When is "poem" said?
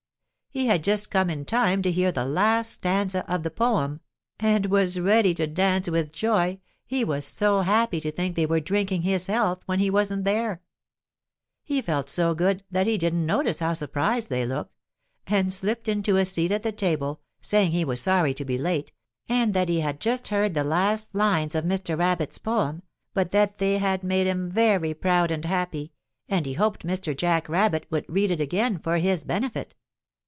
3.49-4.01, 22.39-22.83